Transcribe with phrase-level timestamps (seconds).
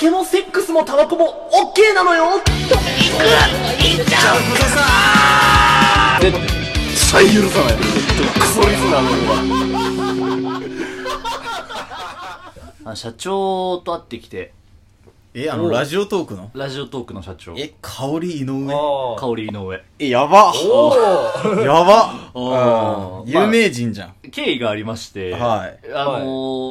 [0.00, 2.24] 酒もセックスもタバコも OK なのよ。
[2.24, 2.48] 行く行
[4.00, 6.18] っちゃうことさ。
[6.22, 6.32] 絶
[7.12, 7.82] 対許さないク
[8.46, 9.20] ソリスナーの俺
[12.82, 12.96] は。
[12.96, 14.54] 社長と会ってきて。
[15.34, 16.50] え、あの、ラジオトークの？
[16.54, 17.54] ラジオトークの社長。
[17.58, 18.72] え、香り井上。
[18.72, 19.82] あ香り井上。
[19.98, 20.54] え、やば。
[21.62, 23.28] やばあうん。
[23.28, 24.14] 有名人じゃん。
[24.30, 25.78] 経緯がありまして、はい。
[25.92, 26.18] あの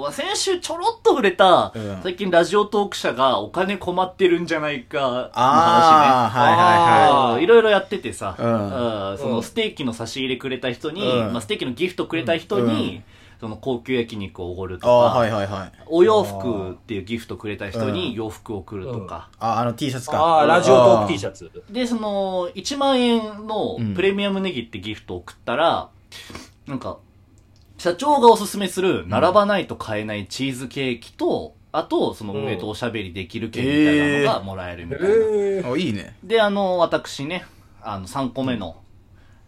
[0.07, 2.00] ー先週ちょろっと触れた、うん。
[2.04, 5.32] 最近ラジオトーク社がお金困ってるんじゃないかの話ね。
[5.33, 9.11] はいはいはあーいろいろやっててさ、うん。
[9.11, 11.33] うんそのステーキの差し入れくれた人に、うん。
[11.33, 13.02] まあ、ステーキのギフトくれた人に、
[13.39, 14.79] その高級焼肉をおごるい。
[14.79, 15.71] とか、はいはいはい。
[15.88, 20.39] お洋服っていうギフトくれた人うんに洋服を送るとか、あ、あの T シャツか。
[20.39, 21.50] あー、ラジオトーク T シャツ。
[21.70, 25.89] で、その、1万円のうんプレミアムネギってギフトを送ったら、
[26.68, 26.97] なんか、
[27.78, 35.08] 社長がおすすめする、並ばないと買えないチーズケーキと、あと、その上とおしゃべりできる券みたいなのがもらえるみたいな。
[35.08, 36.16] えーあ、いいね。
[36.23, 37.45] で、あの、私ね、
[37.81, 38.75] あの、3個目の、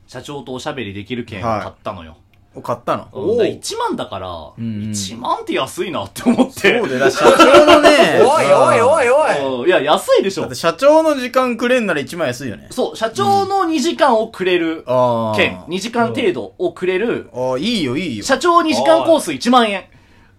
[0.07, 2.17] 社長とおしゃべりできる券を買ったのよ。
[2.53, 6.79] お、買ったのうんだから1万だから、んうん1万って安いなって思って。
[6.79, 6.99] そうだよ。
[6.99, 8.19] だ社長のね。
[8.21, 9.27] おいおいおいお
[9.59, 10.55] いうんいや、安いでしょだって。
[10.55, 12.67] 社長の時間くれんなら一番安いよね。
[12.71, 18.23] そう、社長の2時間をくれるあー券、2時間程度をくれる、ああ、いいよいいよ。
[18.25, 19.85] 社長2時間コース1万円。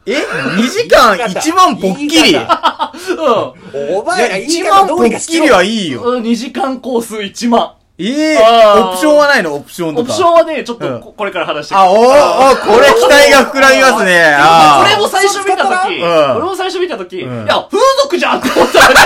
[0.04, 2.08] え ?2 時間1万ぽっきり？
[2.08, 6.20] 言い方うお前ら言い1方万ぽっきりはいいよ。
[6.20, 6.22] ん。
[6.22, 7.74] 2時間コース1万。
[8.10, 8.88] ええあー。
[8.90, 9.54] オプションはないの？
[9.54, 10.02] オプションとか。
[10.02, 11.00] オプションはね、ちょっうん。
[11.00, 14.34] とここれから話してあ、おーおーこれ期待が膨らみますね。
[14.38, 14.82] あー。
[14.84, 16.00] これも最初見たとき、うん。
[16.34, 17.46] これも最初見たとき、いうん。
[17.46, 19.00] や、風俗じゃんって思ったのね。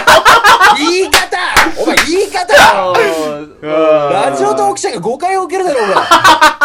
[0.79, 1.37] 言い方
[1.83, 3.57] お前言い方うん
[4.13, 6.56] ラジオトーク社が誤解を受けるだろうが。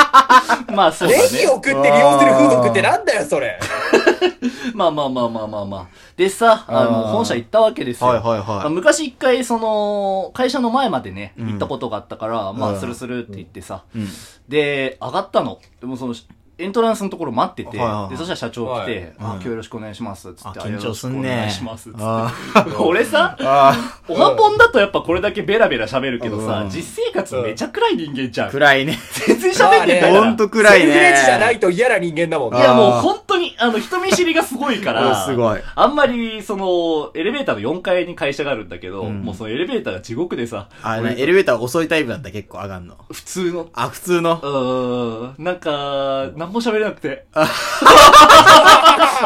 [0.75, 1.47] まあそうだネギね。
[1.47, 3.59] を食って利用する風俗ってなんだよ、それ。
[4.73, 5.86] まあまあまあまあまあまあ。
[6.16, 8.08] でさ、あの、本社行ったわけですよ。
[8.09, 14.08] はいはいはいまあ昔一回、その、会社の前までね、うん行ったことがあったから、まあ、うんスルスルって言ってさ、うん。
[14.47, 15.59] で、上がったの。
[15.80, 16.14] でもその、
[16.58, 17.77] エントランスのところ待ってて、で、
[18.17, 20.59] そしたら社長来て、はいあ、今日よろしくお願いします、つって。
[20.59, 22.03] あ緊張すんねお願いします、つって。
[22.03, 22.32] あ
[22.80, 23.73] 俺さ、あ
[24.08, 28.52] おはぽんだとやっぱこれだけベラベラ喋るけどさう、ん実生活めちゃ暗い人間じゃー、ん。
[28.52, 28.99] 暗いね。
[29.27, 30.23] 全然喋んねえんだから。
[30.23, 31.59] ほんと暗いセルフレジじゃないね。
[31.59, 32.59] と嫌な人間だもんね。
[32.59, 42.95] いやもう本当に、あの、人見知りがすごいかうんら、すごいあんまり、その、エレベーターの4階に会社があるんだけど、うんもうそのエレベーターが地獄でさ、あ、ね、エレベーター遅いタイプだった結構上がんの。
[43.11, 44.39] 普通の、あ、普通の？
[44.42, 45.36] う。
[45.38, 47.48] ーん、なんか、何も喋れなくて、 あ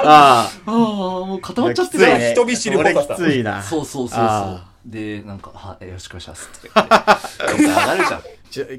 [0.03, 1.71] ああ、もう固まあ。
[1.71, 2.31] っちゃってきついね。
[2.33, 3.61] 人見知り俺ぽさきついな。
[3.63, 4.65] そうそうそうそうあ。
[4.85, 7.63] で、なんか、は、よろしくお願いしますって言って。
[7.65, 8.21] 上がるじゃん。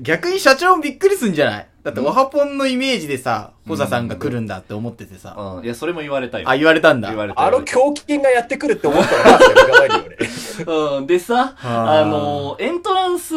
[0.02, 1.68] 逆に社長もびっくりすんじゃない？
[1.86, 5.36] だって、ワハポンのイメージでさ、ホザさんが来るんだって思っててさ。
[5.58, 5.64] うん。
[5.64, 6.48] いや、それも言われたよ。
[6.50, 7.08] あ、言われたんだ。
[7.10, 7.46] 言われたよ。
[7.46, 10.16] あの狂気犬がやってくるって思ったらマジで向かないよ、俺。
[10.98, 11.06] うん。
[11.06, 13.34] でさ、あの、エントランス、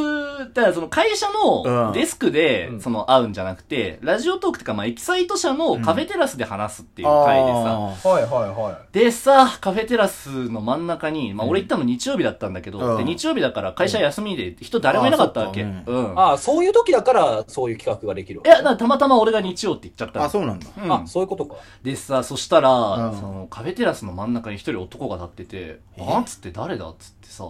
[0.53, 1.33] だからその会社うん
[1.65, 7.79] のデスクでう、んその会うんじゃなくて、ラジオトークっていうか、まあ、エキサイト社のカフェテラスで話すっていう会でさ、あ
[8.09, 15.63] はいはいはでさ、カフェテラスの真ん中に、まあ、俺行ったの日曜日だったんだけど、うんで、日曜日だから会社休みで人誰もいなかったわけ。
[15.63, 16.05] あうん。
[16.05, 16.07] い。
[16.15, 20.67] ああ、そういう時だから、そういう企画ができるわいや、たまたま俺が日曜って言っちゃったあ、そうなんだ。
[20.77, 21.55] うんあ、そういうことか。
[21.83, 27.45] でさ、そしたら、うんそのカフェテラスの真ん中に一人男が立ってて、あっつって誰だっつってさ、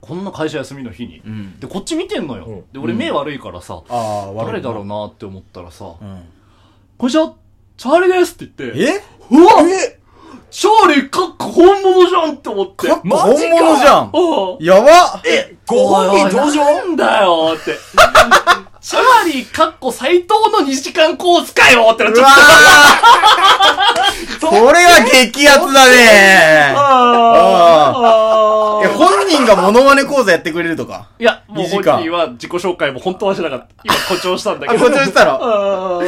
[0.00, 1.22] こんな会社休みの日に。
[1.24, 1.58] うん。
[1.60, 2.44] で、こっち見てんのよ。
[2.44, 4.94] うんで、俺目悪いからさ、ああ、誰だろうな。
[5.00, 6.24] なって思ったらさ、うん。
[6.98, 7.34] こんにちは、
[7.76, 9.02] チャーリーですって言って、え？
[9.30, 9.98] うわえ？
[10.50, 12.86] チャーリーかっこ本物じゃんって思って。
[12.86, 16.64] かっこマ本ジか物じゃんああやばえ、ご本人登場？
[16.64, 17.76] なんだよって。
[18.84, 22.26] チャーリーかっこ斎藤の2時間コースかよってなっちゃっ
[24.40, 24.46] た。
[24.46, 27.94] ー これは激アツだねあ
[28.84, 31.06] え、本人がモノマネ講座やってくれるとか。
[31.18, 33.66] いや、もう2時間本人は自己紹介も本当はしなかった。
[33.84, 34.84] 今誇張したんだあ、けど。
[34.84, 36.02] 誇張したの？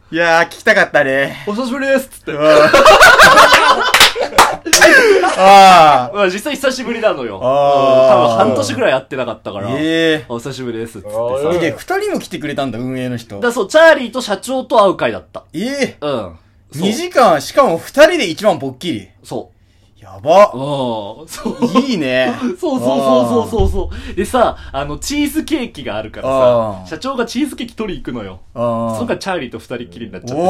[0.10, 1.44] いやー、聞きたかったね。
[1.46, 2.32] お久しぶりですっつって。
[4.66, 7.38] うんあまあ実際久しぶりなのよ。
[7.38, 9.70] うんあー多分半年ぐらい会ってなかったから。
[9.70, 15.44] ええお久しぶりですっつってあさ二人も来てくれたんだ、運営の人だそう、チャーリーと社長と会う会だった。
[15.52, 16.36] ええうん。
[16.72, 19.08] そう2時間、しかも二人で一番ぽっきり。
[19.22, 19.50] そ
[20.00, 21.20] やばう。。
[21.22, 21.28] うん。
[21.28, 21.80] そう。
[21.88, 22.32] いいね。
[22.60, 24.14] そうそうそうそうそう。
[24.14, 26.28] でさ、あの、チーズケーキがあるから
[26.84, 28.40] さ、社長がチーズケーキ取り行くのよ。
[28.54, 30.44] そのからチャーリーと二人っきりになっちゃって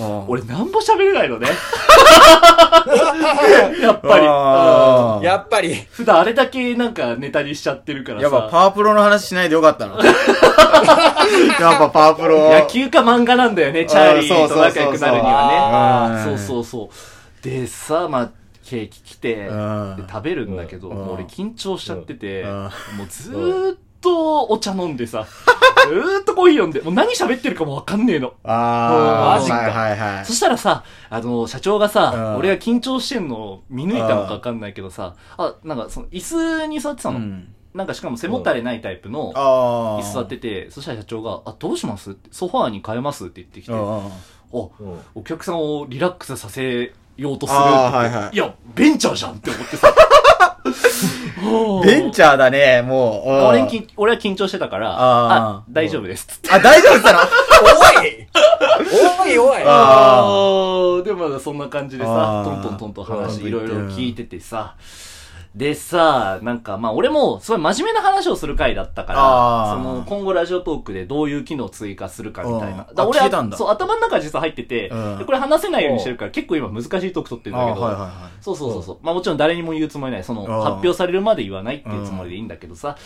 [0.00, 1.48] さ俺なんも喋れないのね。
[3.82, 5.24] やっぱり。
[5.24, 5.74] やっぱり。
[5.90, 8.22] 普段あれだけなんかネタにしちゃってるからさ。
[8.24, 9.98] やっぱパワープロの話しないでよかったの。
[10.02, 12.52] やっぱパワープロ。
[12.52, 16.24] 野球か漫画なんだよね、チャーリーと仲良くなるにはね。
[16.24, 17.44] そうそうそう。
[17.44, 18.30] でさ、まあ、
[18.64, 19.48] ケーキ来て、
[20.10, 22.68] 食べるんだけど、俺緊張しちゃってて、うんも
[23.04, 25.26] うずーっとお茶飲んでさ、
[25.88, 28.34] ずーっとコーヒー飲んで、もう何喋ってるかもわかんねえの。
[28.44, 29.56] ああ、マジか。
[29.56, 29.98] はいはい。
[29.98, 30.32] はいそ。
[30.32, 32.36] したらさ、あの、社長がさ、うん。
[32.36, 37.18] 俺が緊張してんのを見抜いたのかわかんないけどさ、あ、なんかその椅子に座ってたの。
[37.18, 37.54] うん。
[37.74, 40.00] なんかしかも背もたれないタイプのああ。
[40.00, 44.10] 椅子座ってて、そしたら社長が、あ、どうしますソファーに変えますって言ってきて、うんうん。
[45.14, 49.92] お、客さんをリラックスさせようとするはいはいや、ベンチャーじゃんって思ってさ。
[51.84, 53.30] ベンチャーだね、もう。
[53.30, 53.46] うん。
[53.48, 56.26] 俺俺は緊張してたから、あ大丈夫です。
[56.26, 56.50] つって。
[56.50, 58.28] あ、大丈夫っすかなおい。
[59.26, 59.62] おいおい。
[59.64, 61.02] ああー。
[61.02, 62.44] で、まだそんな感じでさあ、ー。
[62.44, 64.74] トントントンと話うんいろいろ聞いててさ、
[65.58, 69.18] でさ、なんかまあ俺もすごい真面目な話をする回だったから、
[69.72, 72.86] あーその今後ラジオトークでどういう機能を追加するかみたいな。
[72.88, 78.10] うんだ俺あ聞けたんだそう、頭の中は実は入ってて、うんでこれ話せないようにしてるから結構今難しいトーク取ってるんだけど、あはいはいはい。
[78.40, 78.98] そうそうそうそう。
[79.02, 80.22] まあもちろん誰にも言うつもりない。
[80.24, 82.96] その、うん発表されるまで言わないっていうつもりでいいんだけどさ。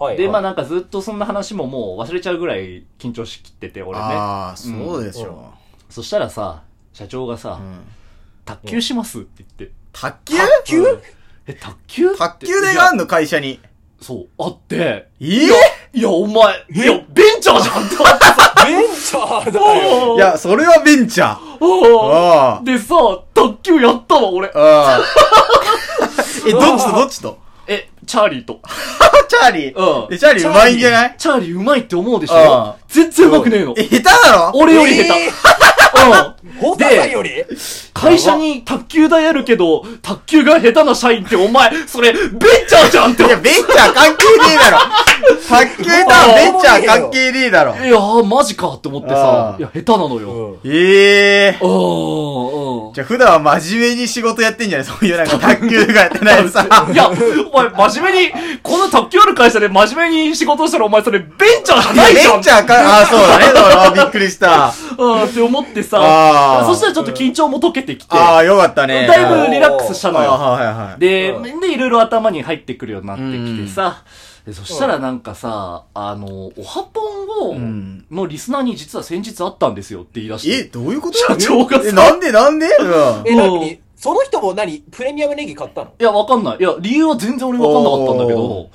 [0.00, 4.04] はいで、まあななんかずっとそんな話ももう忘れちゃうぐらい緊張しきってて、俺ね。
[4.04, 5.52] ああ、そうでしょ
[5.88, 7.64] そしたらさ、社長がさ、う。
[7.64, 7.78] うん。
[8.44, 9.74] 卓球しますって言って。
[9.92, 10.36] 卓球？
[10.36, 10.82] 卓球？
[11.48, 13.60] え、卓球卓球で台があんの会社に。
[14.00, 15.54] そう、あって、えいや、
[15.94, 20.16] いや、お前、いや、ベンチャーじゃんって思ってさ、ベンチャーだよ。
[20.16, 22.64] いや、それはベンチャー。
[22.64, 22.94] でさ、
[23.32, 24.48] 卓球やったわ、俺。
[24.48, 25.00] ああ。
[26.46, 27.38] え、どっちとどっちと？
[27.38, 27.45] え、
[28.06, 28.60] チャーリーと。
[29.28, 29.74] チャーリー？
[30.06, 31.14] うんえ、チャーリーうまいんじゃない？
[31.18, 33.74] チャーリーうまいって思うでしうんょ全然うまくねえの。
[33.76, 35.20] え、下手なの俺より下手。
[35.20, 35.26] え
[35.96, 36.60] うん。
[36.60, 37.30] ホタさんより？
[37.92, 42.30] 会社に卓球台あるけど、卓球が下手な社員ってお前、それ、ベン
[42.68, 44.78] チャーじゃんっていや、ベンチャー関係ねえだろ。
[45.48, 47.74] 卓球とはベンチャー関係ねえだろ。
[47.76, 50.30] いやー、マジかって思ってさあ、ーいや、下手なのよ。
[50.30, 52.92] うんええうん、うん。
[52.92, 56.66] じゃあ普段は真面目に仕事やってんじゃないそういうなんか 卓球とかやってないさ。
[56.92, 58.32] いや、お前、真面目に、
[58.62, 61.28] この卓球ある会社で真面目に仕事したら、お前それ、ベン
[61.64, 63.46] チャーじゃないじゃんベンチャーか、あ、そうだね。
[63.94, 64.72] びっくりした。
[64.98, 69.06] うん、って思ってさあ、ーそしたらちょっと緊張も解けてきて、ああ、よかったね。
[69.06, 70.30] だいぶリラックスしたのあよ。
[70.32, 71.00] はいはいはい。
[71.00, 74.02] で、うで、いろいろ頭に入ってくるようになってきてさ、
[74.46, 80.56] でそしたらなんかさ、あの、おはぽんを、うんのリスナーに実は先日会ったんですよって言い出して。
[80.58, 81.18] え、どういうこと？
[81.18, 82.66] 社長がさえ、なんでなんで？
[82.78, 83.28] うん。
[83.28, 84.78] え、なにその人も何？
[84.90, 85.90] プレミアムネギ買ったの？
[85.98, 86.58] いや、わかんない。
[86.60, 88.70] いや、理由は全然俺わかんなかったんだけおど、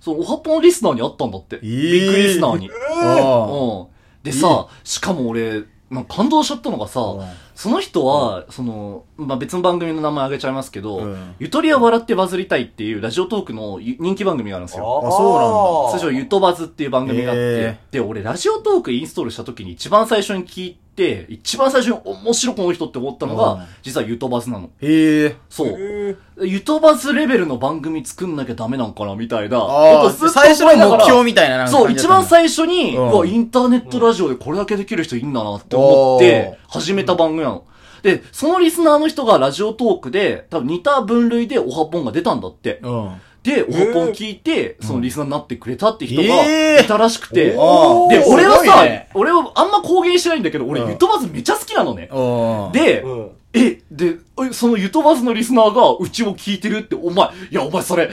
[0.00, 1.56] そう、おはぽんリスナーに会ったんだって。
[1.56, 2.70] ービッグリスナーに。
[3.02, 4.22] あうん。
[4.22, 11.34] でさ、しかも俺、なんか感動しちゃったのがさうん、その人は、その、まあ、別の番組の名前挙げちゃいますけど、うん。
[11.38, 15.02] ゆとりは笑ってバズりたいっていうラジオトークのゆ人気番組があるんですよ。
[15.06, 20.85] あそうなん通称ゆとバズっていう番組があって、へで、俺ラジオトークインストールした時に一番最初に聞いて、
[21.28, 24.70] 一番最初に面白いこの人って思ったのうんが、実はゆとバズなの。
[24.80, 25.36] へえ。
[25.50, 25.68] そう。
[25.68, 29.58] へゆとバズレベルの番組作んなきゃダメなんかなみたいな。
[29.58, 37.64] ああ、最初の目標みたいなそう、一番最初に、ううんわ、インターネットラジオでこれだけできる人いんだなって思って、始めた番組なの。
[38.02, 42.80] で、そのリスナーの人がラジオトークで、多分似た分類でおはぽんが出たんだって。
[42.82, 43.10] うん。
[43.46, 47.50] で、おはぽん聞いて、そのリスナーになってくれたって人がえーいたらしくて。
[47.50, 52.08] で、俺はさ、ね俺はあんま公言してないんだけど、俺、うんゆとばずめっちゃ好きなのね。
[52.12, 52.72] うん。
[52.72, 53.30] で、うん。
[53.52, 54.16] え、で、
[54.48, 58.10] えそのゆとばずのリスナーがうちを聞いてるって、お前、いや、お前それ、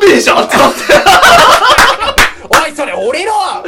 [0.00, 0.78] 運命じゃんってなって。
[3.06, 3.62] 俺のいや、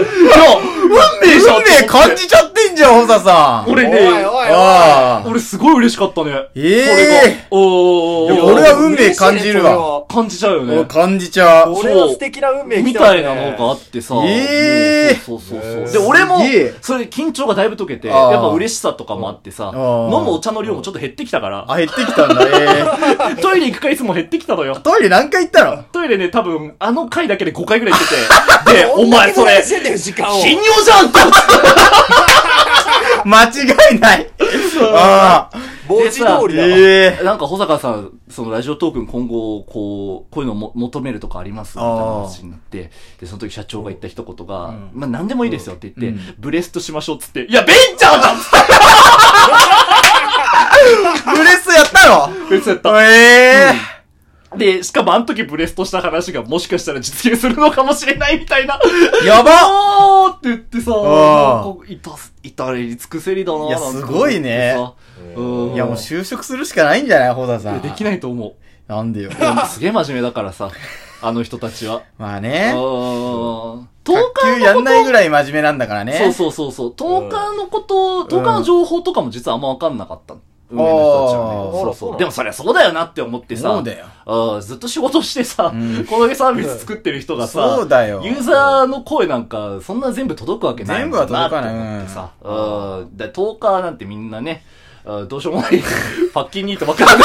[0.82, 3.70] 運命じゃん運命感じちゃってんじゃん、ホサさん。
[3.70, 4.48] 俺ねおいおいおい。
[4.50, 5.28] ああ。
[5.28, 6.30] 俺すごい嬉しかったね。
[6.54, 6.80] え
[7.28, 7.46] え。
[7.50, 10.06] おーいや俺は運命感じるわわ。
[10.06, 10.76] 感じちゃうよね。
[10.78, 11.74] 俺感じちゃう。
[11.74, 14.14] 俺は素敵な運命み来たいなのがあってさ。
[14.24, 15.92] ええそうそうそう。
[15.92, 16.38] で、俺も
[16.80, 23.33] それ緊張がだいぶ解けて、やっぱ嬉しさとかもあってさ、飲むお茶の量もちょっと減ってきたから、あ、減ってきたんだ、えトイ
[23.64, 24.80] レ行く回数も減ってきたのよえ。。
[24.82, 25.82] トイレ何回行ったの？
[25.92, 30.40] トイレね、多分、あの回だけで5回ぐらい行ってて、 で、お前それ、してんだよ、時間を。
[30.42, 31.38] 頻尿じゃんって思って
[33.24, 34.30] 間違いない。
[34.94, 35.58] ああ。
[35.86, 36.48] 文字通りだわ。
[36.48, 41.76] ええなんか、保坂さん、そのラジオトークン今後、こう、こういうのも求めるとかあります？
[41.76, 42.90] みたいな話になって、
[43.20, 48.50] で、その時社長が言った一言が、んまあ何でもいいですよって言って、うんブレストしましょうっつって、いや、ベンチャーじゃんっつっ
[51.36, 52.34] ブレスやったの？
[52.34, 53.02] て、ブレストやった。
[53.02, 53.94] ええ
[54.56, 58.78] で、しかもあの時ブレストした話がもしかしたら実現するのかもしれないみたいな。
[59.24, 62.12] やばって言ってさ、あーなんか、いた、
[62.42, 64.76] 至れり尽くせりだなぁいやなんてすごいね。
[65.74, 67.80] いやもう就職するしかないんじゃないホサさん。
[67.80, 68.54] できないと思う。
[68.86, 69.30] なんでよ。
[69.66, 70.70] すげえ真面目だからさ、
[71.20, 72.02] あの人たちは。
[72.16, 72.70] まあうね。
[72.70, 72.74] ん。
[72.74, 76.12] 卓10球やんないぐらい真面目なんだからね。
[76.12, 76.90] そうそうそうそう。
[76.92, 80.34] 10日のこと、10日の情報とかも実はあんま分かんなかった。
[80.34, 80.40] 運
[80.72, 81.80] 営の人たちはね。
[81.82, 82.18] そうそう。
[82.18, 83.62] でもそりゃそうだよなって思ってさ。
[83.62, 84.06] そうだよ。
[84.26, 93.16] うんずっと仕事してさ、んこのサービス作ってる人がさ、そうだよユーザーの声なんか、そんな全部届くわけない全部は届かないってさ、うん。
[93.16, 94.62] で、トーカーなんてみんなね、
[95.04, 95.82] うんどうしようもない、
[96.32, 97.10] パッキンニートばっかり。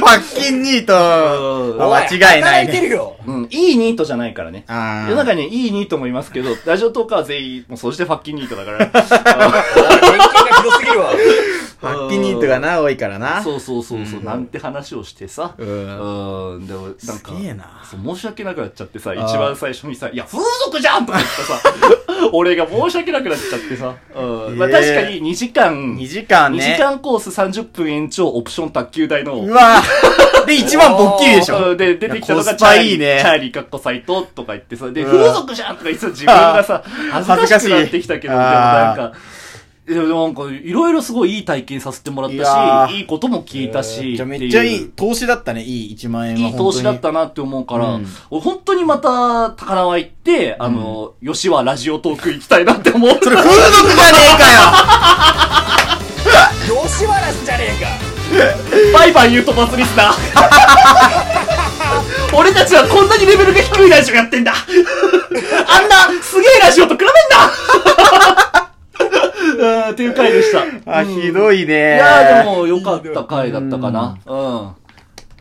[0.00, 0.94] パッキンニート。
[0.94, 2.42] うんあ間違いないね。
[2.42, 3.16] 働いてるよ。
[3.26, 4.64] うん、いいニートじゃないからね。
[4.68, 4.74] 世
[5.10, 8.78] の中にはいいニートもいますけど、ラジオトーカーは全員、もうそしてファッキンニートだから。
[12.48, 13.42] がな、多いからな。
[13.42, 15.54] そうそうそうそう、なんて話をしてさ。
[15.58, 15.66] うう
[16.58, 16.66] んん。
[16.66, 17.32] でも、なんか
[18.14, 21.60] 申し訳なくなっちゃってさ、ー一番最初にさ、いや、風俗じゃんとか言ったさ、
[22.32, 23.94] 俺が申し訳なくなっちゃってさ。
[24.16, 24.58] うん。
[24.58, 26.74] まあえー確かに2時間、2時間2ね。
[26.76, 29.82] 時間コース30分延長オプション卓球台の、うわ
[30.46, 31.70] で、一番ぼっきりでしょ。
[31.70, 39.12] うんで、出てきたのがコスパいいねチャーリーかっこサイトとか言ってさ、で、うん風俗じゃんとか言ってさ、自分がさ、 恥ずかしくなってきたけど、でもなんか、
[39.88, 46.40] いや、なんか、いろいろすごいいい体験させてもらったし、いいことも聞いたし、めっちゃいてい、投資だったね、いい1万円は。
[46.40, 53.10] いい投資だったなって思うから、うん俺本当にまた、高輪行って、あの、吉はラジオトーク行きたいなって思う。
[53.22, 55.98] それ風俗じゃねえか
[56.86, 58.98] 吉原じゃねえか。
[58.98, 60.14] バイバイ言うとバスリスナー。
[62.36, 64.52] 俺たちはこんなにレベルが低いラジオやってんだ。
[64.52, 67.06] あんなすげえラジオと比べ
[69.98, 70.64] ていう回でした。
[70.64, 71.96] よあ、ひどいね。
[71.96, 74.16] いやーでも良かった回だったかな。
[74.26, 74.77] うん。